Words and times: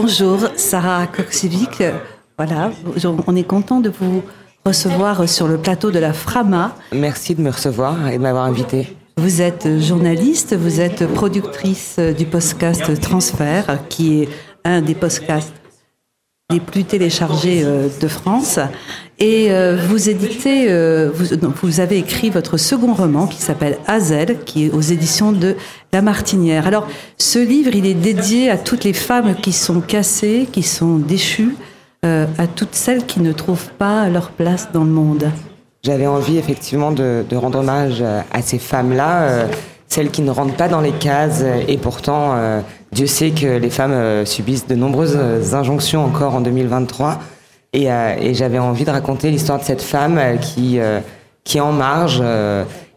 Bonjour, 0.00 0.38
Sarah 0.54 1.08
Koksiewicz. 1.08 1.82
Voilà, 2.36 2.70
on 3.26 3.34
est 3.34 3.42
content 3.42 3.80
de 3.80 3.90
vous 3.90 4.22
recevoir 4.64 5.28
sur 5.28 5.48
le 5.48 5.58
plateau 5.58 5.90
de 5.90 5.98
la 5.98 6.12
Frama. 6.12 6.76
Merci 6.92 7.34
de 7.34 7.42
me 7.42 7.50
recevoir 7.50 8.08
et 8.08 8.16
de 8.16 8.22
m'avoir 8.22 8.44
invité. 8.44 8.96
Vous 9.16 9.42
êtes 9.42 9.80
journaliste, 9.80 10.54
vous 10.54 10.80
êtes 10.80 11.04
productrice 11.14 11.98
du 11.98 12.26
podcast 12.26 13.00
Transfert, 13.00 13.88
qui 13.88 14.22
est 14.22 14.28
un 14.64 14.82
des 14.82 14.94
podcasts 14.94 15.52
les 16.50 16.60
plus 16.60 16.84
téléchargés 16.84 17.60
euh, 17.62 17.88
de 18.00 18.08
France. 18.08 18.58
Et 19.18 19.52
euh, 19.52 19.76
vous 19.86 20.08
éditez, 20.08 20.70
euh, 20.70 21.10
vous, 21.12 21.80
avez 21.80 21.98
écrit 21.98 22.30
votre 22.30 22.56
second 22.56 22.94
roman 22.94 23.26
qui 23.26 23.36
s'appelle 23.36 23.76
Hazel, 23.86 24.38
qui 24.46 24.64
est 24.64 24.70
aux 24.70 24.80
éditions 24.80 25.32
de 25.32 25.56
La 25.92 26.00
Martinière. 26.00 26.66
Alors, 26.66 26.88
ce 27.18 27.38
livre, 27.38 27.72
il 27.74 27.84
est 27.84 27.92
dédié 27.92 28.48
à 28.48 28.56
toutes 28.56 28.84
les 28.84 28.94
femmes 28.94 29.34
qui 29.34 29.52
sont 29.52 29.82
cassées, 29.82 30.48
qui 30.50 30.62
sont 30.62 30.96
déchues, 30.96 31.54
à 32.02 32.46
toutes 32.46 32.74
celles 32.74 33.04
qui 33.04 33.20
ne 33.20 33.32
trouvent 33.32 33.70
pas 33.72 34.08
leur 34.08 34.30
place 34.30 34.68
dans 34.72 34.84
le 34.84 34.90
monde. 34.90 35.30
J'avais 35.82 36.06
envie 36.06 36.38
effectivement 36.38 36.92
de, 36.92 37.24
rendre 37.34 37.58
hommage 37.58 38.02
à 38.02 38.40
ces 38.40 38.58
femmes-là, 38.58 39.48
celles 39.88 40.10
qui 40.10 40.22
ne 40.22 40.30
rentrent 40.30 40.56
pas 40.56 40.68
dans 40.68 40.80
les 40.80 40.92
cases 40.92 41.42
et 41.66 41.76
pourtant 41.78 42.36
Dieu 42.92 43.06
sait 43.06 43.30
que 43.30 43.46
les 43.46 43.70
femmes 43.70 43.92
euh, 43.92 44.24
subissent 44.24 44.66
de 44.66 44.74
nombreuses 44.74 45.16
euh, 45.16 45.54
injonctions 45.54 46.04
encore 46.04 46.34
en 46.34 46.40
2023. 46.40 47.18
Euh, 47.76 48.16
et, 48.18 48.34
j'avais 48.34 48.58
envie 48.58 48.84
de 48.84 48.90
raconter 48.90 49.30
l'histoire 49.30 49.58
de 49.58 49.64
cette 49.64 49.82
femme 49.82 50.18
qui, 50.40 50.80
qui 51.44 51.58
est 51.58 51.60
en 51.60 51.72
marge. 51.72 52.22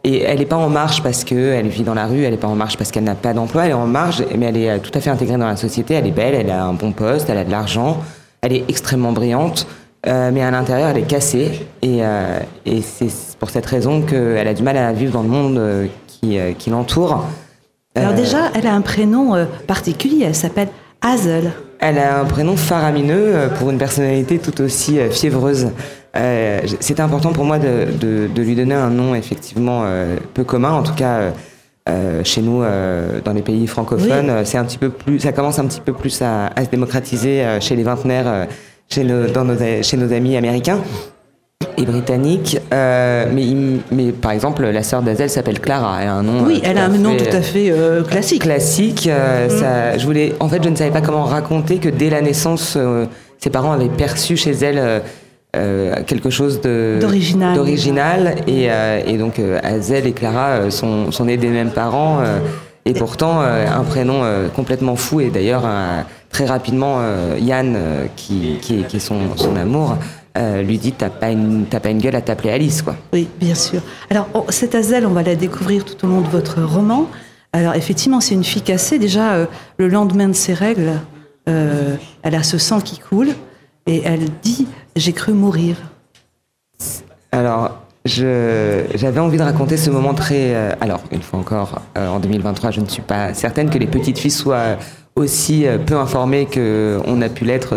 et 0.02 0.22
elle 0.22 0.38
n'est 0.38 0.46
pas 0.46 0.56
en 0.56 0.70
marge 0.70 1.02
parce 1.02 1.24
qu'elle 1.24 1.68
vit 1.68 1.82
dans 1.82 1.94
la 1.94 2.06
rue, 2.06 2.22
elle 2.22 2.30
n'est 2.30 2.38
pas 2.38 2.48
en 2.48 2.54
marge 2.54 2.78
parce 2.78 2.90
qu'elle 2.90 3.04
n'a 3.04 3.14
pas 3.14 3.34
d'emploi, 3.34 3.66
elle 3.66 3.72
est 3.72 3.74
en 3.74 3.86
marge, 3.86 4.24
mais 4.36 4.46
elle 4.46 4.56
est 4.56 4.78
tout 4.78 4.90
à 4.94 5.00
fait 5.00 5.10
intégrée 5.10 5.36
dans 5.36 5.46
la 5.46 5.56
société, 5.56 5.94
elle 5.94 6.06
est 6.06 6.10
belle, 6.10 6.34
elle 6.34 6.50
a 6.50 6.64
un 6.64 6.72
bon 6.72 6.92
poste, 6.92 7.28
elle 7.28 7.36
a 7.36 7.44
de 7.44 7.50
l'argent, 7.50 8.00
elle 8.40 8.54
est 8.54 8.64
extrêmement 8.68 9.12
brillante, 9.12 9.66
mais 10.06 10.42
à 10.42 10.50
l'intérieur 10.50 10.88
elle 10.88 10.98
est 10.98 11.06
cassée. 11.06 11.66
Et, 11.82 12.00
et 12.64 12.80
c'est 12.80 13.36
pour 13.38 13.50
cette 13.50 13.66
raison 13.66 14.00
qu'elle 14.00 14.48
a 14.48 14.54
du 14.54 14.62
mal 14.62 14.78
à 14.78 14.92
vivre 14.92 15.12
dans 15.12 15.22
le 15.22 15.28
monde 15.28 15.88
qui, 16.22 16.38
qui 16.58 16.70
l'entoure. 16.70 17.24
Alors 17.94 18.14
déjà, 18.14 18.50
elle 18.54 18.66
a 18.66 18.74
un 18.74 18.80
prénom 18.80 19.34
euh, 19.34 19.44
particulier, 19.66 20.24
elle 20.24 20.34
s'appelle 20.34 20.68
Hazel. 21.02 21.52
Elle 21.78 21.98
a 21.98 22.20
un 22.20 22.24
prénom 22.24 22.56
faramineux 22.56 23.34
euh, 23.34 23.48
pour 23.48 23.70
une 23.70 23.76
personnalité 23.76 24.38
tout 24.38 24.62
aussi 24.62 24.98
euh, 24.98 25.10
fiévreuse. 25.10 25.68
Euh, 26.16 26.60
C'était 26.80 27.02
important 27.02 27.32
pour 27.32 27.44
moi 27.44 27.58
de, 27.58 27.86
de, 28.00 28.28
de, 28.34 28.42
lui 28.42 28.54
donner 28.54 28.74
un 28.74 28.88
nom 28.90 29.14
effectivement 29.14 29.84
peu 30.34 30.44
commun, 30.44 30.72
en 30.72 30.82
tout 30.82 30.94
cas 30.94 31.32
euh, 31.88 32.22
chez 32.22 32.42
nous, 32.42 32.62
dans 33.24 33.32
les 33.32 33.40
pays 33.42 33.66
francophones, 33.66 34.44
c'est 34.44 34.58
un 34.58 34.64
petit 34.64 34.76
peu 34.78 34.90
plus, 34.90 35.20
ça 35.20 35.32
commence 35.32 35.58
un 35.58 35.64
petit 35.64 35.80
peu 35.80 35.94
plus 35.94 36.20
à, 36.20 36.48
à 36.48 36.64
se 36.64 36.70
démocratiser 36.70 37.44
chez 37.60 37.76
les 37.76 37.82
vingtenaires, 37.82 38.46
chez 38.90 39.04
nos, 39.04 39.26
dans 39.26 39.44
nos, 39.44 39.56
chez 39.82 39.96
nos 39.96 40.12
amis 40.12 40.36
américains 40.36 40.80
et 41.76 41.84
britannique. 41.84 42.58
Euh, 42.72 43.26
mais, 43.32 43.46
mais 43.90 44.12
par 44.12 44.32
exemple, 44.32 44.64
la 44.64 44.82
sœur 44.82 45.02
d'Azel 45.02 45.30
s'appelle 45.30 45.60
Clara. 45.60 45.98
Elle 46.02 46.08
a 46.08 46.14
un 46.14 46.22
nom. 46.22 46.44
Oui, 46.44 46.60
euh, 46.64 46.68
elle 46.68 46.78
a 46.78 46.84
un 46.86 46.88
nom 46.88 47.16
tout 47.16 47.36
à 47.36 47.42
fait 47.42 47.70
euh, 47.70 48.02
classique. 48.02 48.42
Classique. 48.42 49.08
Mm. 49.08 49.50
ça, 49.50 49.98
je 49.98 50.04
voulais, 50.04 50.34
en 50.40 50.48
fait, 50.48 50.62
je 50.62 50.68
ne 50.68 50.76
savais 50.76 50.90
pas 50.90 51.00
comment 51.00 51.24
raconter 51.24 51.78
que 51.78 51.88
dès 51.88 52.10
la 52.10 52.20
naissance, 52.20 52.78
ses 53.38 53.50
parents 53.50 53.72
avaient 53.72 53.88
perçu 53.88 54.36
chez 54.36 54.52
elle. 54.52 55.02
quelque 56.06 56.30
chose 56.30 56.60
d'original. 56.62 57.54
d'original 57.56 58.34
et, 58.46 58.68
et, 59.06 59.18
donc 59.18 59.40
Azel 59.62 60.06
et 60.06 60.12
Clara 60.12 60.70
sont, 60.70 61.12
sont 61.12 61.26
nés 61.26 61.36
des 61.36 61.48
mêmes 61.48 61.72
parents 61.72 62.20
et 62.86 62.94
pourtant 62.94 63.40
un 63.40 63.84
prénom 63.84 64.22
complètement 64.56 64.96
fou 64.96 65.20
et 65.20 65.28
d'ailleurs 65.28 65.64
très 66.30 66.46
rapidement 66.46 67.02
Yann 67.38 67.76
qui, 68.16 68.56
qui, 68.62 68.84
qui, 68.84 68.96
est 68.96 69.00
son, 69.00 69.36
son 69.36 69.54
amour 69.56 69.98
euh, 70.38 70.62
lui 70.62 70.78
dit 70.78 70.92
t'as 70.92 71.10
pas 71.10 71.30
une 71.30 71.66
pas 71.66 71.90
une 71.90 71.98
gueule 71.98 72.16
à 72.16 72.22
t'appeler 72.22 72.50
Alice 72.50 72.80
quoi. 72.80 72.96
Oui 73.12 73.28
bien 73.38 73.54
sûr. 73.54 73.82
Alors 74.08 74.28
cette 74.48 74.74
Azel 74.74 75.06
on 75.06 75.10
va 75.10 75.22
la 75.22 75.36
découvrir 75.36 75.84
tout 75.84 76.06
au 76.06 76.08
long 76.08 76.22
de 76.22 76.28
votre 76.28 76.62
roman. 76.62 77.06
Alors 77.52 77.74
effectivement 77.74 78.20
c'est 78.20 78.34
une 78.34 78.44
fille 78.44 78.62
cassée 78.62 78.98
déjà 78.98 79.34
euh, 79.34 79.46
le 79.76 79.88
lendemain 79.88 80.28
de 80.28 80.32
ses 80.32 80.54
règles 80.54 80.92
euh, 81.50 81.96
elle 82.22 82.34
a 82.34 82.42
ce 82.42 82.56
sang 82.56 82.80
qui 82.80 82.98
coule 82.98 83.34
et 83.86 84.02
elle 84.06 84.26
dit 84.42 84.66
j'ai 84.96 85.12
cru 85.12 85.34
mourir. 85.34 85.76
Alors 87.30 87.82
j'avais 88.06 89.20
envie 89.20 89.36
de 89.36 89.42
raconter 89.42 89.76
ce 89.76 89.90
moment 89.90 90.14
très 90.14 90.54
alors 90.80 91.02
une 91.12 91.22
fois 91.22 91.38
encore 91.38 91.82
en 91.94 92.18
2023 92.18 92.72
je 92.72 92.80
ne 92.80 92.88
suis 92.88 93.02
pas 93.02 93.32
certaine 93.32 93.70
que 93.70 93.78
les 93.78 93.86
petites 93.86 94.18
filles 94.18 94.32
soient 94.32 94.76
aussi 95.14 95.66
peu 95.86 95.96
informées 95.96 96.46
qu'on 96.46 97.22
a 97.22 97.28
pu 97.28 97.44
l'être 97.44 97.76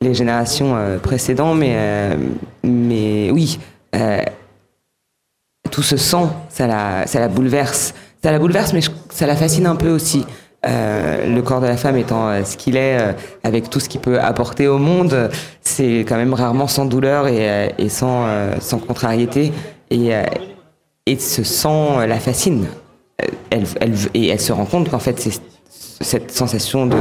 les 0.00 0.14
générations 0.14 0.76
euh, 0.76 0.98
précédentes, 0.98 1.58
mais, 1.58 1.74
euh, 1.76 2.16
oui, 2.62 3.58
euh, 3.94 4.22
tout 5.70 5.82
ce 5.82 5.96
sang, 5.96 6.30
ça 6.48 6.66
la, 6.66 7.28
bouleverse. 7.28 7.94
Ça 8.22 8.30
la 8.30 8.38
bouleverse, 8.38 8.72
mais 8.72 8.80
ça 9.10 9.26
la 9.26 9.36
fascine 9.36 9.66
un 9.66 9.76
peu 9.76 9.90
aussi. 9.90 10.24
le 10.64 11.40
corps 11.40 11.60
de 11.60 11.66
la 11.66 11.76
femme 11.76 11.96
étant 11.96 12.44
ce 12.44 12.56
qu'il 12.56 12.76
est, 12.76 12.98
avec 13.42 13.70
tout 13.70 13.80
ce 13.80 13.88
qu'il 13.88 14.00
peut 14.00 14.20
apporter 14.20 14.68
au 14.68 14.78
monde, 14.78 15.30
c'est 15.60 16.00
quand 16.08 16.16
même 16.16 16.32
rarement 16.32 16.68
sans 16.68 16.86
douleur 16.86 17.26
et, 17.28 17.88
sans, 17.88 18.26
contrariété. 18.86 19.52
Et, 19.90 21.18
ce 21.18 21.42
sang 21.42 21.98
la 22.06 22.18
fascine. 22.20 22.66
Elle, 23.50 23.64
et 24.14 24.28
elle 24.28 24.40
se 24.40 24.52
rend 24.52 24.64
compte 24.64 24.90
qu'en 24.90 24.98
fait, 24.98 25.20
c'est 25.20 25.40
cette 26.00 26.30
sensation 26.30 26.86
de, 26.86 26.96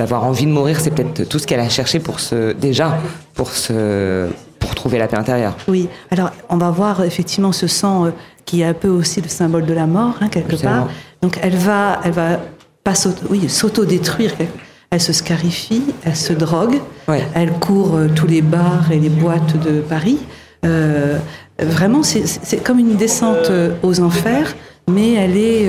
d'avoir 0.00 0.24
envie 0.24 0.46
de 0.46 0.50
mourir, 0.50 0.80
c'est 0.80 0.92
peut-être 0.92 1.28
tout 1.28 1.38
ce 1.38 1.46
qu'elle 1.46 1.60
a 1.60 1.68
cherché 1.68 1.98
pour 1.98 2.20
se, 2.20 2.52
déjà, 2.52 2.96
pour 3.34 3.50
se, 3.50 4.26
pour 4.58 4.74
trouver 4.74 4.96
la 4.96 5.06
paix 5.08 5.18
intérieure. 5.18 5.54
Oui. 5.68 5.90
Alors, 6.10 6.30
on 6.48 6.56
va 6.56 6.70
voir 6.70 7.04
effectivement 7.04 7.52
ce 7.52 7.66
sang 7.66 8.06
euh, 8.06 8.10
qui 8.46 8.62
est 8.62 8.64
un 8.64 8.72
peu 8.72 8.88
aussi 8.88 9.20
le 9.20 9.28
symbole 9.28 9.66
de 9.66 9.74
la 9.74 9.86
mort, 9.86 10.14
hein, 10.22 10.28
quelque 10.30 10.56
part. 10.56 10.88
Donc, 11.20 11.38
elle 11.42 11.54
va, 11.54 12.00
elle 12.02 12.12
va 12.12 12.40
pas 12.82 12.94
s'auto-détruire. 12.94 14.32
Elle 14.90 15.02
se 15.02 15.12
scarifie, 15.12 15.84
elle 16.02 16.16
se 16.16 16.32
drogue, 16.32 16.80
elle 17.34 17.52
court 17.52 17.96
euh, 17.96 18.08
tous 18.08 18.26
les 18.26 18.40
bars 18.40 18.90
et 18.90 18.98
les 18.98 19.10
boîtes 19.10 19.60
de 19.60 19.80
Paris. 19.80 20.18
Euh, 20.64 21.18
vraiment, 21.58 22.02
c'est 22.02 22.64
comme 22.64 22.78
une 22.78 22.96
descente 22.96 23.52
aux 23.82 24.00
enfers, 24.00 24.54
mais 24.90 25.12
elle 25.12 25.36
est, 25.36 25.68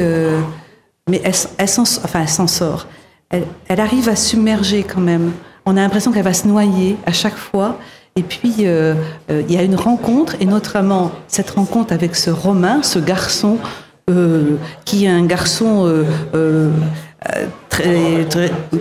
mais 1.09 1.21
elle, 1.23 1.35
elle 1.57 1.67
s'en 1.67 2.47
sort 2.47 2.87
elle, 3.31 3.79
arrive 3.79 4.09
à 4.09 4.15
submerger 4.15 4.83
quand 4.83 5.01
même. 5.01 5.31
On 5.65 5.77
a 5.77 5.81
l'impression 5.81 6.11
qu'elle 6.11 6.23
va 6.23 6.33
se 6.33 6.47
noyer 6.47 6.97
à 7.05 7.11
chaque 7.11 7.35
fois. 7.35 7.77
Et 8.15 8.23
puis, 8.23 8.53
euh, 8.61 8.93
euh, 9.29 9.41
il 9.47 9.55
y 9.55 9.57
a 9.57 9.63
une 9.63 9.75
rencontre, 9.75 10.35
et 10.41 10.45
notamment 10.45 11.11
cette 11.27 11.51
rencontre 11.51 11.93
avec 11.93 12.15
ce 12.15 12.29
Romain, 12.29 12.83
ce 12.83 12.99
garçon, 12.99 13.57
euh, 14.09 14.57
qui 14.83 15.05
est 15.05 15.09
un 15.09 15.25
garçon 15.25 16.03
très, 17.69 18.27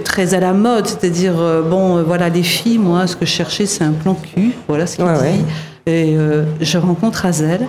très, 0.05 0.35
à 0.35 0.41
la 0.41 0.53
mode, 0.53 0.89
c'est-à-dire, 0.89 1.35
bon, 1.69 2.03
voilà, 2.03 2.29
les 2.29 2.43
filles, 2.43 2.79
moi, 2.79 3.07
ce 3.07 3.15
que 3.15 3.25
je 3.25 3.31
cherchais, 3.31 3.67
c'est 3.67 3.85
un 3.85 3.93
plan 3.93 4.15
cul, 4.15 4.53
voilà 4.67 4.87
ce 4.87 4.97
qu'il 4.97 5.05
dit. 5.05 5.45
Et 5.87 6.17
je 6.61 6.79
rencontre 6.79 7.25
Azel, 7.25 7.61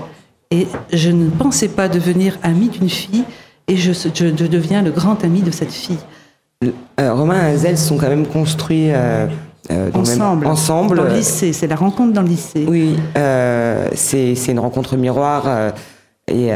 et 0.49 0.67
je 0.91 1.09
ne 1.09 1.29
pensais 1.29 1.67
pas 1.67 1.89
devenir 1.89 2.39
amie 2.41 2.69
d'une 2.69 2.89
fille, 2.89 3.23
et 3.67 3.77
je, 3.77 3.91
je 3.93 4.25
deviens 4.47 4.81
le 4.81 4.89
grand 4.89 5.23
ami 5.23 5.41
de 5.41 5.51
cette 5.51 5.71
fille. 5.71 5.99
Euh, 6.63 7.13
Romain 7.13 7.47
et 7.47 7.53
Azel 7.53 7.77
sont 7.77 7.97
quand 7.97 8.09
même 8.09 8.27
construits 8.27 8.91
euh, 8.91 9.25
euh, 9.71 9.89
ensemble. 9.93 10.45
ensemble. 10.45 10.97
Dans 10.97 11.03
le 11.03 11.13
lycée, 11.15 11.53
c'est 11.53 11.67
la 11.67 11.75
rencontre 11.75 12.13
dans 12.13 12.21
le 12.21 12.27
lycée. 12.27 12.65
Oui, 12.67 12.95
c'est 13.95 14.35
une 14.51 14.59
rencontre 14.59 14.95
miroir. 14.97 15.73
et, 16.27 16.49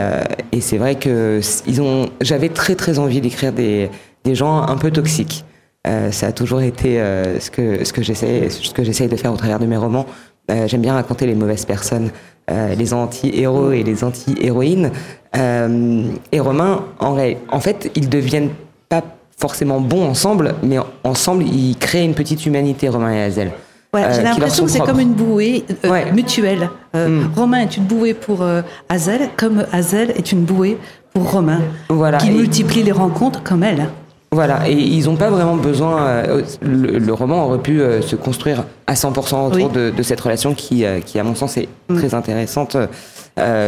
et 0.52 0.62
c'est 0.62 0.78
vrai 0.78 0.96
que 0.96 1.40
ils 1.68 1.82
ont. 1.82 2.08
J'avais 2.22 2.50
très 2.50 2.76
très 2.76 3.00
envie 3.00 3.22
d'écrire 3.22 3.52
des, 3.52 3.90
des 4.24 4.36
gens 4.36 4.62
un 4.62 4.78
peu 4.78 4.92
toxiques. 4.92 5.44
ça 6.12 6.28
a 6.28 6.32
toujours 6.32 6.62
été 6.62 6.98
ce 7.40 7.50
que 7.50 7.84
ce 7.84 7.92
que 7.94 8.04
j'essaie 8.04 8.50
ce 8.50 8.74
que 8.74 8.84
j'essaye 8.84 9.08
de 9.08 9.16
faire 9.16 9.34
au 9.34 9.38
travers 9.38 9.60
de 9.60 9.66
mes 9.66 9.78
romans. 9.78 10.06
J'aime 10.68 10.82
bien 10.82 10.94
raconter 10.94 11.26
les 11.26 11.34
mauvaises 11.34 11.66
personnes, 11.66 12.12
les 12.50 12.94
anti-héros 12.94 13.72
et 13.72 13.82
les 13.82 14.04
anti-héroïnes. 14.04 14.92
et 15.34 16.40
Romain, 16.40 16.84
en, 17.00 17.18
en 17.50 17.60
fait, 17.60 17.92
ils 17.96 18.10
deviennent 18.10 18.52
pas 18.88 19.02
forcément 19.38 19.80
bons 19.82 20.08
ensemble, 20.08 20.56
mais 20.64 20.78
ensemble, 21.04 21.44
ils 21.44 21.78
créent 21.78 22.06
une 22.06 22.14
petite 22.14 22.46
humanité, 22.46 22.90
Romain 22.90 23.14
et 23.14 23.22
Hazel. 23.24 23.52
J'ai 23.98 24.20
euh, 24.20 24.24
l'impression 24.24 24.66
que 24.66 24.72
c'est 24.72 24.80
comme 24.80 25.00
une 25.00 25.14
bouée 25.14 25.66
euh, 25.86 26.12
mutuelle. 26.14 26.70
Euh, 26.96 27.08
hmm. 27.08 27.32
Romain 27.36 27.60
est 27.60 27.78
une 27.78 27.86
bouée 27.86 28.14
pour 28.14 28.46
Hazel, 28.90 29.30
comme 29.38 29.66
Hazel 29.72 30.12
est 30.12 30.32
une 30.32 30.44
bouée 30.44 30.78
pour 31.14 31.32
Romain, 31.32 31.62
voilà. 31.90 32.18
qui 32.18 32.30
multiplie 32.32 32.84
les 32.84 32.92
rencontres 32.92 33.42
comme 33.44 33.64
elle. 33.64 33.88
Voilà, 34.32 34.68
et 34.68 34.74
ils 34.74 35.06
n'ont 35.06 35.16
pas 35.16 35.30
vraiment 35.30 35.56
besoin. 35.56 36.24
Le, 36.62 37.14
roman 37.14 37.46
aurait 37.46 37.60
pu 37.60 37.80
se 38.02 38.18
construire 38.18 38.66
à 38.86 38.96
100% 38.96 39.48
autour 39.48 39.70
de, 39.70 39.94
cette 40.02 40.20
relation 40.20 40.54
qui, 40.54 40.84
qui, 41.06 41.20
à 41.20 41.24
mon 41.24 41.36
sens, 41.36 41.56
est 41.56 41.70
hmm. 41.88 41.98
très 41.98 42.14
intéressante, 42.14 42.76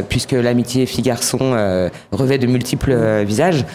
puisque 0.09 0.33
l'amitié 0.33 0.85
fille-garçon 0.85 1.89
revêt 2.11 2.37
de 2.37 2.47
multiples 2.47 3.23
visages. 3.23 3.65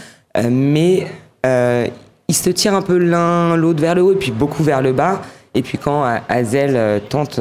mais 0.51 1.07
euh, 1.47 1.87
ils 2.29 2.35
se 2.35 2.51
tirent 2.51 2.75
un 2.75 2.83
peu 2.83 2.99
l'un 2.99 3.57
l'autre 3.57 3.81
vers 3.81 3.95
le 3.95 4.03
haut 4.03 4.13
et 4.13 4.17
puis 4.17 4.31
beaucoup 4.31 4.63
vers 4.63 4.83
le 4.83 4.93
bas. 4.93 5.23
Et 5.55 5.63
puis 5.63 5.77
quand 5.77 6.05
Hazel 6.29 7.03
tente 7.11 7.39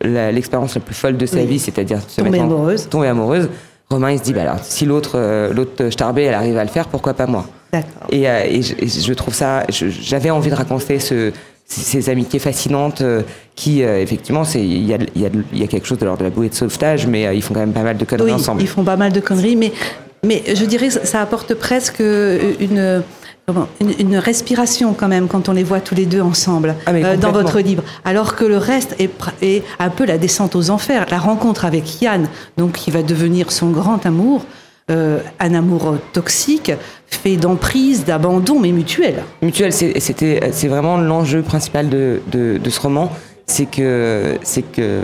l'expérience 0.00 0.76
la, 0.76 0.80
plus 0.80 0.94
folle 0.94 1.16
de 1.16 1.26
sa 1.26 1.44
vie, 1.44 1.58
c'est-à-dire 1.58 1.98
se 2.06 2.20
tomber 2.20 2.38
amoureuse. 2.38 2.88
tomber 2.88 3.08
amoureuse, 3.08 3.48
Romain 3.90 4.12
il 4.12 4.18
se 4.18 4.22
dit 4.22 4.32
bah 4.32 4.42
alors 4.42 4.60
si 4.62 4.86
l'autre 4.86 5.50
l'autre 5.52 5.90
Starbé 5.90 6.22
elle 6.22 6.34
arrive 6.34 6.56
à 6.56 6.62
le 6.62 6.70
faire, 6.70 6.86
pourquoi 6.86 7.14
pas 7.14 7.26
moi? 7.26 7.46
Et, 8.10 8.22
et, 8.22 8.62
je, 8.62 8.74
je, 8.86 9.12
trouve 9.12 9.34
ça, 9.34 9.64
j'avais 9.68 10.30
envie 10.30 10.50
de 10.50 10.54
raconter 10.54 11.00
ce, 11.00 11.32
ces 11.68 12.08
amitiés 12.08 12.38
fascinantes 12.38 13.02
euh, 13.02 13.22
qui, 13.54 13.82
euh, 13.82 14.00
effectivement, 14.00 14.42
il 14.54 14.86
y 14.86 14.94
a, 14.94 14.98
y, 15.14 15.26
a, 15.26 15.28
y 15.52 15.62
a, 15.62 15.66
quelque 15.66 15.86
chose 15.86 15.98
de 15.98 16.06
l'ordre 16.06 16.20
de 16.20 16.24
la 16.24 16.30
bouée 16.30 16.48
de 16.48 16.54
sauvetage, 16.54 17.06
mais 17.06 17.26
euh, 17.26 17.34
ils 17.34 17.42
font 17.42 17.52
quand 17.52 17.60
même 17.60 17.74
pas 17.74 17.82
mal 17.82 17.98
de 17.98 18.04
conneries 18.06 18.30
oui, 18.30 18.32
ensemble. 18.32 18.62
Ils 18.62 18.68
font 18.68 18.84
pas 18.84 18.96
mal 18.96 19.12
de 19.12 19.20
conneries, 19.20 19.54
mais, 19.54 19.72
mais 20.24 20.42
je 20.54 20.64
dirais 20.64 20.88
que 20.88 20.94
ça 20.94 21.20
apporte 21.20 21.54
presque 21.54 22.00
une, 22.00 23.02
une, 23.80 23.94
une, 23.98 24.16
respiration 24.16 24.94
quand 24.94 25.08
même 25.08 25.28
quand 25.28 25.48
on 25.48 25.52
les 25.52 25.64
voit 25.64 25.80
tous 25.80 25.94
les 25.94 26.06
deux 26.06 26.20
ensemble 26.20 26.74
ah, 26.86 27.16
dans 27.16 27.32
votre 27.32 27.60
livre. 27.60 27.82
Alors 28.04 28.36
que 28.36 28.44
le 28.44 28.58
reste 28.58 28.94
est, 28.98 29.10
est, 29.42 29.62
un 29.78 29.90
peu 29.90 30.04
la 30.04 30.18
descente 30.18 30.56
aux 30.56 30.70
enfers. 30.70 31.06
La 31.10 31.18
rencontre 31.18 31.64
avec 31.64 32.00
Yann, 32.00 32.28
donc 32.56 32.72
qui 32.72 32.90
va 32.90 33.02
devenir 33.02 33.52
son 33.52 33.70
grand 33.70 34.04
amour, 34.06 34.44
euh, 34.90 35.18
un 35.40 35.54
amour 35.54 35.96
toxique, 36.12 36.72
fait 37.06 37.36
d'emprise, 37.36 38.04
d'abandon, 38.04 38.58
mais 38.58 38.72
mutuel. 38.72 39.22
Mutuel, 39.42 39.72
c'était, 39.72 40.50
c'est 40.52 40.68
vraiment 40.68 40.96
l'enjeu 40.96 41.42
principal 41.42 41.88
de, 41.88 42.20
de, 42.30 42.58
de 42.58 42.70
ce 42.70 42.80
roman, 42.80 43.10
c'est 43.46 43.66
que, 43.66 44.38
c'est 44.42 44.62
que 44.62 45.00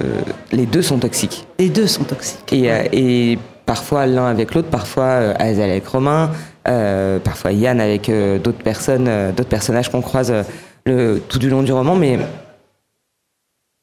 les 0.52 0.66
deux 0.66 0.82
sont 0.82 0.98
toxiques. 0.98 1.46
Les 1.58 1.70
deux 1.70 1.86
sont 1.86 2.04
toxiques. 2.04 2.52
Et, 2.52 2.70
euh, 2.70 2.84
et 2.92 3.38
parfois 3.66 4.06
l'un 4.06 4.26
avec 4.26 4.54
l'autre, 4.54 4.68
parfois 4.68 5.04
euh, 5.04 5.34
Azel 5.38 5.70
avec 5.70 5.86
Romain, 5.86 6.30
euh, 6.30 6.53
parfois 6.64 7.52
Yann 7.52 7.80
avec 7.80 8.08
euh, 8.08 8.38
d'autres 8.38 8.62
personnes, 8.62 9.06
euh, 9.08 9.32
d'autres 9.32 9.48
personnages 9.48 9.90
qu'on 9.90 10.02
croise 10.02 10.32
le, 10.86 11.20
tout 11.28 11.38
du 11.38 11.50
long 11.50 11.62
du 11.62 11.72
roman, 11.72 11.94
mais 11.94 12.18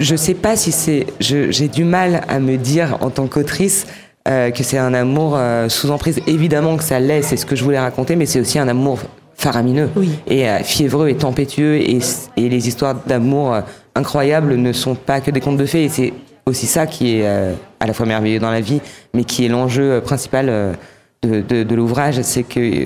je 0.01 0.16
sais 0.16 0.33
pas 0.33 0.56
si 0.56 0.72
c'est, 0.72 1.06
j'ai 1.19 1.68
du 1.68 1.83
mal 1.83 2.22
à 2.28 2.39
me 2.39 2.57
dire 2.57 2.98
en 3.01 3.12
tant 3.12 3.28
qu'autrice 3.28 3.86
euh, 4.28 4.51
que 4.51 4.63
c'est 4.63 4.78
un 4.78 4.94
amour 4.94 5.36
euh, 5.36 5.69
sous 5.69 5.92
emprise. 5.92 6.19
Évidemment 6.28 6.78
que 6.78 6.83
ça 6.83 7.00
l'est, 7.00 7.22
c'est 7.22 7.38
ce 7.38 7.45
que 7.45 7.56
je 7.56 7.63
voulais 7.63 7.80
raconter, 7.80 8.16
mais 8.16 8.25
c'est 8.25 8.39
aussi 8.39 8.60
un 8.60 8.68
amour 8.68 9.00
faramineux 9.36 9.89
oui. 9.95 10.12
et 10.27 10.48
euh, 10.48 10.60
fiévreux 10.60 11.10
et 11.10 11.16
tempétueux. 11.16 11.77
Et, 11.77 12.00
et 12.38 12.50
les 12.50 12.68
histoires 12.68 12.95
d'amour 13.06 13.54
euh, 13.54 13.62
incroyables 13.95 14.56
ne 14.56 14.74
sont 14.74 14.95
pas 14.95 15.22
que 15.22 15.31
des 15.31 15.39
contes 15.39 15.57
de 15.57 15.66
fées. 15.66 15.86
Et 15.86 15.89
c'est 15.89 16.13
aussi 16.45 16.68
ça 16.68 16.88
qui 16.88 17.18
est 17.18 17.27
euh, 17.27 17.54
à 17.80 17.86
la 17.86 17.94
fois 17.94 18.06
merveilleux 18.06 18.39
dans 18.39 18.51
la 18.51 18.62
vie, 18.62 18.81
mais 19.13 19.24
qui 19.24 19.45
est 19.45 19.50
l'enjeu 19.50 20.01
principal 20.01 20.77
de, 21.23 21.41
de, 21.41 21.63
de 21.63 21.75
l'ouvrage, 21.75 22.21
c'est 22.21 22.44
que 22.44 22.85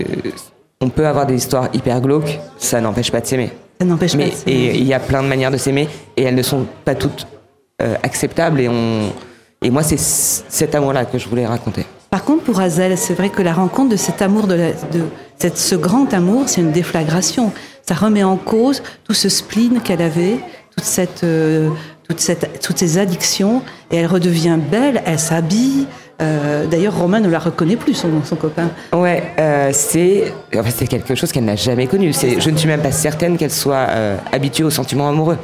on 0.81 0.89
peut 0.89 1.07
avoir 1.07 1.25
des 1.25 1.35
histoires 1.35 1.69
hyper 1.73 2.01
glauques, 2.01 2.39
ça 2.57 2.81
n'empêche 2.81 3.11
pas 3.11 3.21
de 3.21 3.25
s'aimer. 3.27 3.51
Ça 3.79 3.85
n'empêche 3.85 4.17
pas 4.17 4.25
de 4.25 4.31
s'aimer. 4.31 4.53
Et 4.53 4.77
il 4.77 4.85
y 4.85 4.93
a 4.93 4.99
plein 4.99 5.23
de 5.23 5.27
manières 5.27 5.51
de 5.51 5.57
s'aimer, 5.57 5.87
et 6.17 6.23
elles 6.23 6.35
ne 6.35 6.43
sont 6.43 6.65
pas 6.83 6.95
toutes 6.95 7.27
acceptables. 8.03 8.59
Et 8.59 8.69
on 8.69 9.11
et 9.65 9.71
moi, 9.71 9.81
c'est 9.81 9.97
cet 9.99 10.75
amour-là 10.75 11.05
que 11.05 11.17
je 11.17 11.27
voulais 11.27 11.47
raconter. 11.47 11.85
Par 12.11 12.23
contre, 12.23 12.43
pour 12.43 12.59
Hazel, 12.59 12.97
c'est 12.97 13.15
vrai 13.15 13.29
que 13.29 13.41
la 13.41 13.53
rencontre 13.53 13.89
de 13.89 13.95
cet 13.95 14.21
amour, 14.21 14.45
de, 14.45 14.53
la, 14.53 14.71
de 14.73 15.05
cette, 15.37 15.57
ce 15.57 15.75
grand 15.75 16.13
amour, 16.13 16.43
c'est 16.45 16.61
une 16.61 16.71
déflagration. 16.71 17.51
Ça 17.81 17.95
remet 17.95 18.23
en 18.23 18.37
cause 18.37 18.83
tout 19.05 19.13
ce 19.15 19.27
spleen 19.27 19.81
qu'elle 19.81 20.03
avait, 20.03 20.37
toute 20.75 20.85
cette, 20.85 21.23
euh, 21.23 21.69
toute 22.07 22.19
cette, 22.19 22.61
toutes 22.61 22.77
ces 22.77 22.99
addictions, 22.99 23.63
et 23.91 23.97
elle 23.97 24.05
redevient 24.07 24.59
belle, 24.69 25.01
elle 25.05 25.19
s'habille. 25.19 25.87
Euh, 26.21 26.65
D'ailleurs, 26.65 26.97
Romain 26.97 27.19
ne 27.19 27.29
la 27.29 27.39
reconnaît 27.39 27.75
plus, 27.75 27.93
son, 27.93 28.09
son 28.23 28.35
copain. 28.35 28.69
Ouais, 28.93 29.23
euh, 29.39 29.69
c'est 29.73 30.33
quelque 30.87 31.15
chose 31.15 31.31
qu'elle 31.31 31.45
n'a 31.45 31.55
jamais 31.55 31.87
connu. 31.87 32.13
Je 32.13 32.49
ne 32.49 32.57
suis 32.57 32.67
même 32.67 32.81
pas 32.81 32.91
certaine 32.91 33.37
qu'elle 33.37 33.51
soit 33.51 33.87
euh, 33.89 34.17
habituée 34.31 34.63
aux 34.63 34.69
sentiments 34.69 35.09
amoureux 35.09 35.37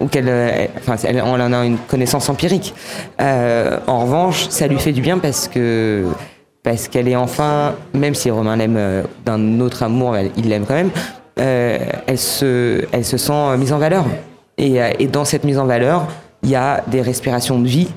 ou 0.00 0.06
qu'elle 0.06 0.28
enfin, 0.76 0.96
elle, 1.04 1.22
on 1.24 1.40
en 1.40 1.52
a 1.52 1.64
une 1.64 1.78
connaissance 1.78 2.28
empirique. 2.28 2.74
En 3.18 4.00
revanche, 4.00 4.48
ça 4.50 4.66
lui 4.66 4.78
fait 4.78 4.92
du 4.92 5.00
bien 5.00 5.18
parce 5.18 5.48
que 5.48 6.04
parce 6.62 6.88
qu'elle 6.88 7.08
est 7.08 7.16
enfin, 7.16 7.74
même 7.94 8.14
si 8.14 8.30
Romain 8.30 8.56
l'aime 8.56 9.04
d'un 9.24 9.60
autre 9.60 9.82
amour, 9.82 10.14
il 10.36 10.48
l'aime 10.48 10.66
quand 10.66 10.74
même. 10.74 10.90
Elle 11.36 12.18
se, 12.18 12.84
elle 12.92 13.04
se 13.04 13.16
sent 13.16 13.56
mise 13.56 13.72
en 13.72 13.78
valeur. 13.78 14.04
Et, 14.58 14.78
et 14.98 15.06
dans 15.06 15.24
cette 15.24 15.44
mise 15.44 15.58
en 15.58 15.64
valeur, 15.64 16.06
il 16.42 16.50
y 16.50 16.56
a 16.56 16.82
des 16.86 17.00
respirations 17.00 17.58
de 17.58 17.66
vie, 17.66 17.88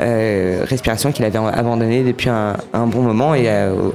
euh, 0.00 0.64
respirations 0.64 1.12
qu'il 1.12 1.24
avait 1.24 1.38
abandonnées 1.38 2.02
depuis 2.02 2.28
un, 2.28 2.56
bon 2.86 3.02
moment 3.02 3.34
et 3.34 3.44
euh, 3.48 3.90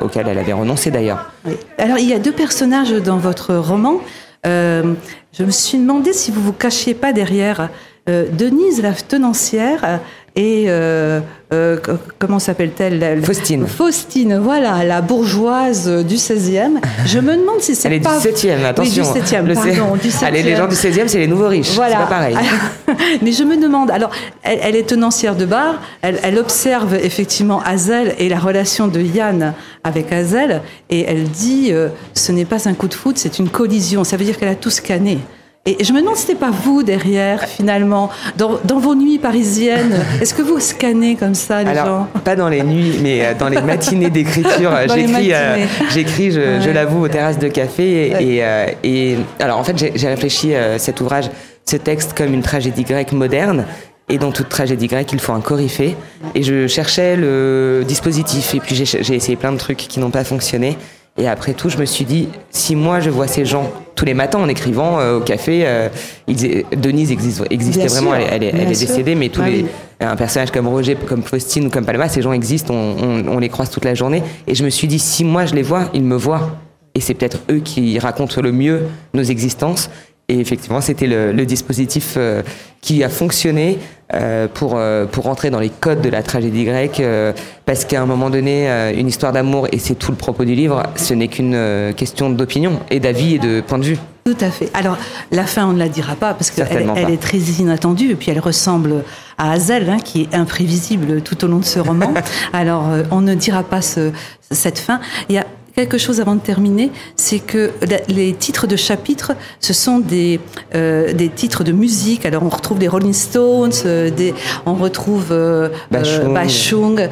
auquel 0.00 0.28
elle 0.28 0.38
avait 0.38 0.52
renoncé 0.52 0.90
d'ailleurs. 0.90 1.30
Alors 1.78 1.98
il 1.98 2.08
y 2.08 2.12
a 2.12 2.18
deux 2.18 2.32
personnages 2.32 2.92
dans 2.92 3.16
votre 3.16 3.54
roman. 3.54 4.00
Euh, 4.46 4.94
je 5.32 5.44
me 5.44 5.50
suis 5.50 5.78
demandé 5.78 6.12
si 6.12 6.30
vous 6.30 6.42
vous 6.42 6.52
cachiez 6.52 6.94
pas 6.94 7.12
derrière 7.12 7.70
Denise 8.06 8.80
la 8.80 8.94
tenancière 8.94 10.00
et 10.38 10.66
euh, 10.68 11.20
euh, 11.52 11.78
comment 12.20 12.38
s'appelle-t-elle 12.38 13.20
Faustine. 13.24 13.66
Faustine, 13.66 14.38
voilà, 14.38 14.84
la 14.84 15.00
bourgeoise 15.00 15.88
du 16.04 16.14
16e. 16.14 16.78
Je 17.06 17.18
me 17.18 17.36
demande 17.36 17.60
si 17.60 17.74
c'est 17.74 17.88
pas... 17.98 18.20
Elle 18.22 18.28
est 18.28 18.32
du 18.32 18.46
7e, 18.46 18.64
attention. 18.64 19.02
Oui, 19.02 19.20
du 19.20 19.26
7e, 19.26 19.44
le 19.46 19.54
pardon, 19.54 19.96
du 19.96 20.08
7e. 20.08 20.24
Allez, 20.24 20.44
les 20.44 20.54
gens 20.54 20.68
du 20.68 20.76
16e, 20.76 21.08
c'est 21.08 21.18
les 21.18 21.26
nouveaux 21.26 21.48
riches, 21.48 21.72
voilà. 21.74 21.96
c'est 21.96 22.02
pas 22.02 22.06
pareil. 22.06 22.36
Mais 23.22 23.32
je 23.32 23.42
me 23.42 23.60
demande, 23.60 23.90
alors, 23.90 24.10
elle, 24.44 24.60
elle 24.62 24.76
est 24.76 24.88
tenancière 24.88 25.34
de 25.34 25.44
bar, 25.44 25.82
elle, 26.02 26.20
elle, 26.22 26.38
observe 26.38 26.94
effectivement 26.94 27.60
Hazel 27.64 28.14
et 28.18 28.28
la 28.28 28.38
relation 28.38 28.86
de 28.86 29.00
Yann 29.00 29.54
avec 29.82 30.12
Hazel, 30.12 30.62
et 30.88 31.02
elle 31.02 31.24
dit, 31.24 31.70
euh, 31.72 31.88
ce 32.14 32.30
n'est 32.30 32.44
pas 32.44 32.68
un 32.68 32.74
coup 32.74 32.86
de 32.86 32.94
foot, 32.94 33.18
c'est 33.18 33.40
une 33.40 33.48
collision. 33.48 34.04
Ça 34.04 34.16
veut 34.16 34.24
dire 34.24 34.38
qu'elle 34.38 34.50
a 34.50 34.54
tout 34.54 34.70
scanné. 34.70 35.18
Et 35.66 35.84
je 35.84 35.92
me 35.92 36.00
demande 36.00 36.16
si 36.16 36.22
c'était 36.22 36.38
pas 36.38 36.50
vous 36.50 36.82
derrière, 36.82 37.44
finalement, 37.44 38.08
dans, 38.38 38.58
dans 38.64 38.78
vos 38.78 38.94
nuits 38.94 39.18
parisiennes. 39.18 40.02
Est-ce 40.22 40.32
que 40.32 40.40
vous 40.40 40.60
scannez 40.60 41.14
comme 41.14 41.34
ça 41.34 41.62
les 41.62 41.70
alors, 41.70 41.86
gens 41.86 42.08
Pas 42.24 42.36
dans 42.36 42.48
les 42.48 42.62
nuits, 42.62 42.98
mais 43.02 43.34
dans 43.38 43.48
les 43.48 43.60
matinées 43.60 44.08
d'écriture. 44.08 44.72
J'écris, 44.94 45.34
euh, 45.34 45.66
j'écris, 45.92 46.30
je, 46.32 46.40
ouais. 46.40 46.60
je 46.62 46.70
l'avoue, 46.70 47.04
aux 47.04 47.08
terrasses 47.08 47.38
de 47.38 47.48
café. 47.48 48.08
Et, 48.08 48.14
ouais. 48.14 48.24
et, 48.24 48.44
euh, 48.44 48.66
et 48.82 49.16
alors, 49.40 49.58
en 49.58 49.64
fait, 49.64 49.76
j'ai 49.94 50.08
réfléchi 50.08 50.54
euh, 50.54 50.78
cet 50.78 51.02
ouvrage, 51.02 51.30
ce 51.66 51.76
texte, 51.76 52.16
comme 52.16 52.32
une 52.32 52.42
tragédie 52.42 52.84
grecque 52.84 53.12
moderne. 53.12 53.66
Et 54.08 54.16
dans 54.16 54.32
toute 54.32 54.48
tragédie 54.48 54.86
grecque, 54.86 55.12
il 55.12 55.20
faut 55.20 55.34
un 55.34 55.40
coryphée. 55.40 55.96
Et 56.34 56.42
je 56.42 56.66
cherchais 56.66 57.14
le 57.14 57.84
dispositif. 57.86 58.54
Et 58.54 58.60
puis 58.60 58.74
j'ai 58.74 59.14
essayé 59.14 59.36
plein 59.36 59.52
de 59.52 59.58
trucs 59.58 59.76
qui 59.76 60.00
n'ont 60.00 60.10
pas 60.10 60.24
fonctionné. 60.24 60.78
Et 61.18 61.26
après 61.26 61.52
tout, 61.52 61.68
je 61.68 61.78
me 61.78 61.84
suis 61.84 62.04
dit, 62.04 62.28
si 62.50 62.76
moi 62.76 63.00
je 63.00 63.10
vois 63.10 63.26
ces 63.26 63.44
gens 63.44 63.72
tous 63.96 64.04
les 64.04 64.14
matins 64.14 64.38
en 64.38 64.48
écrivant 64.48 65.00
euh, 65.00 65.18
au 65.18 65.20
café, 65.20 65.62
euh, 65.66 65.88
ils, 66.28 66.64
Denise 66.76 67.10
existe, 67.10 67.42
existait 67.50 67.86
bien 67.86 67.88
vraiment, 67.88 68.12
sûr, 68.12 68.20
elle, 68.30 68.44
elle, 68.44 68.54
elle 68.54 68.72
est 68.72 68.78
décédée, 68.78 69.16
mais 69.16 69.28
tous 69.28 69.42
ah, 69.42 69.50
les, 69.50 69.62
oui. 69.62 69.68
un 70.00 70.14
personnage 70.14 70.52
comme 70.52 70.68
Roger, 70.68 70.94
comme 70.94 71.24
Faustine 71.24 71.66
ou 71.66 71.70
comme 71.70 71.84
Palma, 71.84 72.08
ces 72.08 72.22
gens 72.22 72.32
existent, 72.32 72.72
on, 72.72 72.96
on, 73.02 73.28
on, 73.28 73.38
les 73.40 73.48
croise 73.48 73.70
toute 73.70 73.84
la 73.84 73.96
journée. 73.96 74.22
Et 74.46 74.54
je 74.54 74.64
me 74.64 74.70
suis 74.70 74.86
dit, 74.86 75.00
si 75.00 75.24
moi 75.24 75.46
je 75.46 75.54
les 75.56 75.62
vois, 75.62 75.90
ils 75.92 76.04
me 76.04 76.16
voient. 76.16 76.56
Et 76.94 77.00
c'est 77.00 77.14
peut-être 77.14 77.38
eux 77.50 77.58
qui 77.58 77.98
racontent 77.98 78.40
le 78.40 78.52
mieux 78.52 78.82
nos 79.12 79.24
existences. 79.24 79.90
Et 80.28 80.40
effectivement, 80.40 80.80
c'était 80.80 81.06
le, 81.06 81.32
le, 81.32 81.46
dispositif 81.46 82.14
euh, 82.16 82.42
qui 82.80 83.02
a 83.02 83.08
fonctionné 83.08 83.78
euh, 84.14 84.48
pour, 84.48 84.72
euh, 84.76 85.04
pour 85.04 85.24
rentrer 85.24 85.50
dans 85.50 85.60
les 85.60 85.68
codes 85.68 86.00
de 86.00 86.08
la 86.08 86.22
tragédie 86.22 86.64
grecque, 86.64 87.00
euh, 87.00 87.34
parce 87.66 87.84
qu'à 87.84 88.00
un 88.00 88.06
moment 88.06 88.30
donné, 88.30 88.66
une 88.96 89.06
histoire 89.06 89.32
d'amour, 89.32 89.68
et 89.70 89.78
c'est 89.78 89.96
tout 89.96 90.10
le 90.10 90.16
propos 90.16 90.46
du 90.46 90.54
livre, 90.54 90.82
ce 90.96 91.12
n'est 91.12 91.28
qu'une 91.28 91.92
question 91.94 92.30
d'opinion 92.30 92.80
et 92.90 93.00
d'avis 93.00 93.34
et 93.34 93.38
de 93.38 93.60
point 93.60 93.78
de 93.78 93.84
vue. 93.84 93.98
Tout 94.24 94.36
à 94.40 94.50
fait. 94.50 94.70
Alors, 94.72 94.96
la 95.30 95.44
fin, 95.44 95.66
on 95.66 95.72
ne 95.74 95.78
la 95.78 95.90
dira 95.90 96.14
pas, 96.14 96.32
parce 96.32 96.50
qu'elle 96.50 96.88
elle 96.96 97.10
est 97.10 97.20
très 97.20 97.38
inattendue, 97.38 98.12
et 98.12 98.14
puis 98.14 98.30
elle 98.30 98.40
ressemble 98.40 99.04
à 99.36 99.52
Hazel, 99.52 99.90
hein, 99.90 99.98
qui 100.02 100.22
est 100.22 100.34
imprévisible 100.34 101.20
tout 101.20 101.44
au 101.44 101.48
long 101.48 101.58
de 101.58 101.64
ce 101.66 101.78
roman. 101.78 102.14
Alors, 102.54 102.84
on 103.10 103.20
ne 103.20 103.34
dira 103.34 103.62
pas 103.62 103.82
ce, 103.82 104.12
cette 104.50 104.78
fin. 104.78 105.00
Il 105.28 105.34
y 105.34 105.38
a 105.38 105.44
quelque 105.78 105.96
chose 105.96 106.20
avant 106.20 106.34
de 106.34 106.40
terminer, 106.40 106.90
c'est 107.14 107.38
que 107.38 107.70
les 108.08 108.32
titres 108.34 108.66
de 108.66 108.74
chapitres, 108.74 109.34
ce 109.60 109.72
sont 109.72 110.00
des, 110.00 110.40
euh, 110.74 111.12
des 111.12 111.28
titres 111.28 111.62
de 111.62 111.70
musique. 111.70 112.26
Alors 112.26 112.42
on 112.42 112.48
retrouve 112.48 112.80
des 112.80 112.88
Rolling 112.88 113.12
Stones, 113.12 113.70
euh, 113.86 114.10
des, 114.10 114.34
on 114.66 114.74
retrouve 114.74 115.28
euh, 115.30 115.68
Bachung. 115.92 117.08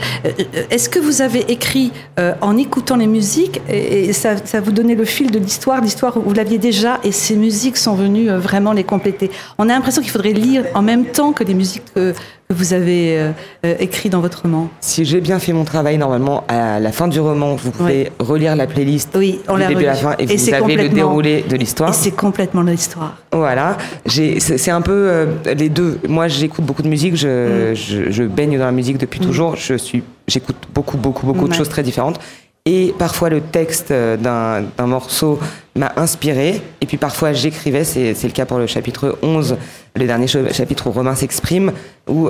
Est-ce 0.68 0.88
que 0.88 0.98
vous 0.98 1.22
avez 1.22 1.48
écrit 1.48 1.92
en 2.40 2.56
écoutant 2.56 2.96
les 2.96 3.06
musiques 3.06 3.60
et, 3.68 4.06
et 4.06 4.12
ça, 4.12 4.30
ça, 4.44 4.60
vous 4.60 4.72
donnait 4.72 4.96
le 4.96 5.04
fil 5.04 5.30
de 5.30 5.38
l'histoire, 5.38 5.80
l'histoire 5.80 6.18
vous 6.18 6.34
l'aviez 6.34 6.58
déjà 6.58 6.98
et 7.04 7.12
ces 7.12 7.36
musiques 7.36 7.76
sont 7.76 7.94
venues 7.94 8.30
vraiment 8.30 8.72
les 8.72 8.84
compléter? 8.84 9.30
On 9.58 9.68
a 9.68 9.74
l'impression 9.74 10.02
qu'il 10.02 10.10
faudrait 10.10 10.32
lire 10.32 10.64
en 10.74 10.82
même 10.82 11.04
temps 11.04 11.32
que 11.32 11.44
les 11.44 11.54
musiques 11.54 11.84
que, 11.94 12.14
que 12.48 12.54
vous 12.54 12.72
avez 12.72 13.18
euh, 13.18 13.32
écrit 13.80 14.08
dans 14.08 14.20
votre 14.20 14.42
roman. 14.42 14.68
Si 14.80 15.04
j'ai 15.04 15.20
bien 15.20 15.38
fait 15.38 15.52
mon 15.52 15.64
travail, 15.64 15.98
normalement, 15.98 16.44
à 16.48 16.78
la 16.78 16.92
fin 16.92 17.08
du 17.08 17.18
roman, 17.18 17.56
vous 17.56 17.70
pouvez 17.70 18.10
oui. 18.20 18.26
relire 18.26 18.56
la 18.56 18.66
playlist 18.66 19.10
oui, 19.16 19.40
on 19.48 19.58
du 19.58 19.66
début 19.66 19.84
à 19.84 19.88
la 19.88 19.94
fin 19.94 20.14
et, 20.18 20.24
et 20.24 20.36
vous 20.36 20.54
avez 20.54 20.76
le 20.76 20.88
déroulé 20.88 21.44
de 21.48 21.56
l'histoire. 21.56 21.90
Et 21.90 21.92
c'est 21.92 22.12
complètement 22.12 22.62
l'histoire. 22.62 23.16
Voilà, 23.32 23.76
c'est 24.06 24.70
un 24.70 24.80
peu 24.80 24.92
euh, 24.92 25.26
les 25.56 25.68
deux. 25.68 25.98
Moi, 26.08 26.28
j'écoute 26.28 26.64
beaucoup 26.64 26.82
de 26.82 26.88
musique, 26.88 27.16
je, 27.16 27.72
mm. 27.72 27.74
je, 27.74 28.10
je, 28.10 28.22
baigne 28.24 28.58
dans 28.58 28.64
la 28.64 28.72
musique 28.72 28.98
depuis 28.98 29.20
mm. 29.20 29.24
toujours. 29.26 29.56
Je 29.56 29.74
suis, 29.74 30.02
j'écoute 30.28 30.56
beaucoup, 30.74 30.96
beaucoup, 30.96 31.26
beaucoup 31.26 31.48
de 31.48 31.54
choses 31.54 31.68
très 31.68 31.82
différentes. 31.82 32.20
Et 32.66 32.94
parfois 32.98 33.30
le 33.30 33.40
texte 33.40 33.90
d'un 33.92 34.64
morceau 34.80 35.38
m'a 35.74 35.92
inspiré, 35.96 36.60
et 36.80 36.86
puis 36.86 36.98
parfois 36.98 37.32
j'écrivais, 37.32 37.84
c'est 37.84 38.22
le 38.22 38.30
cas 38.30 38.44
pour 38.44 38.58
le 38.58 38.66
chapitre 38.66 39.18
11, 39.22 39.56
le 39.94 40.06
dernier 40.06 40.26
chapitre 40.26 40.88
où 40.88 40.90
Romain 40.90 41.14
s'exprime, 41.14 41.72
où 42.08 42.28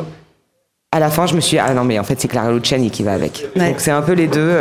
à 0.92 1.00
la 1.00 1.08
fin 1.08 1.26
je 1.26 1.34
me 1.34 1.40
suis 1.40 1.56
dit, 1.56 1.62
ah 1.66 1.74
non 1.74 1.84
mais 1.84 1.98
en 1.98 2.04
fait 2.04 2.20
c'est 2.20 2.28
Clara 2.28 2.52
Luciani 2.52 2.90
qui 2.90 3.02
va 3.02 3.14
avec. 3.14 3.46
Donc 3.56 3.76
c'est 3.78 3.90
un 3.90 4.02
peu 4.02 4.12
les 4.12 4.26
deux, 4.28 4.52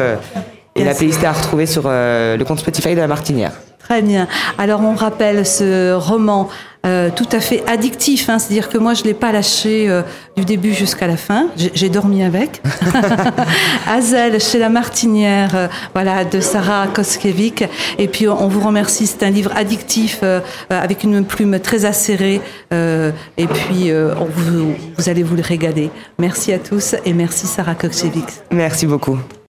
et 0.76 0.84
la 0.84 0.96
playlist 0.96 1.22
est 1.22 1.28
à 1.28 1.34
retrouver 1.34 1.66
sur 1.66 1.84
le 1.86 2.42
compte 2.44 2.60
Spotify 2.60 2.96
de 2.96 3.02
la 3.02 3.08
Martinière. 3.08 3.52
Très 3.80 4.02
bien. 4.02 4.28
Alors 4.58 4.82
on 4.82 4.96
rappelle 4.96 5.46
ce 5.46 5.94
roman 5.94 6.50
euh, 6.86 7.10
tout 7.16 7.28
à 7.32 7.40
fait 7.40 7.64
addictif, 7.68 8.30
hein, 8.30 8.38
c'est-à-dire 8.38 8.70
que 8.70 8.78
moi 8.78 8.94
je 8.94 9.04
l'ai 9.04 9.14
pas 9.14 9.32
lâché 9.32 9.90
euh, 9.90 10.04
du 10.38 10.46
début 10.46 10.74
jusqu'à 10.74 11.08
la 11.08 11.18
fin. 11.18 11.48
J'ai 11.56 11.90
dormi 11.90 12.24
avec. 12.24 12.62
Hazel 13.88 14.40
chez 14.40 14.60
la 14.60 14.70
Martinière, 14.70 15.56
euh, 15.56 15.68
voilà, 15.94 16.26
de 16.26 16.40
Sarah 16.40 16.88
Koskiewicz. 16.88 17.64
Et 17.98 18.08
puis 18.08 18.28
on 18.28 18.48
vous 18.48 18.66
remercie. 18.66 19.08
C'est 19.08 19.24
un 19.24 19.30
livre 19.30 19.52
addictif 19.56 20.22
avec 20.70 21.04
une 21.04 21.26
plume 21.26 21.60
très 21.60 21.86
acérée. 21.86 22.42
et 22.72 23.48
puis 23.48 23.92
vous, 23.92 24.74
vous, 24.98 25.10
allez 25.10 25.24
vous 25.24 25.36
le 25.36 25.42
régaler. 25.42 25.90
Merci 26.20 26.54
à 26.54 26.60
tous 26.60 26.96
et 27.06 27.14
merci 27.14 27.48
Sarah 27.48 27.76
Koskiewicz. 27.76 28.44
Merci 28.52 28.86
beaucoup. 28.86 29.18